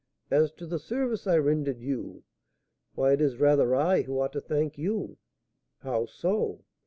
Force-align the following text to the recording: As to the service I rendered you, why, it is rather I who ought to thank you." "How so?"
As 0.31 0.51
to 0.53 0.65
the 0.65 0.79
service 0.79 1.27
I 1.27 1.37
rendered 1.37 1.79
you, 1.79 2.23
why, 2.95 3.11
it 3.13 3.21
is 3.21 3.37
rather 3.37 3.75
I 3.75 4.01
who 4.01 4.19
ought 4.19 4.33
to 4.33 4.41
thank 4.41 4.75
you." 4.75 5.19
"How 5.81 6.07
so?" 6.07 6.63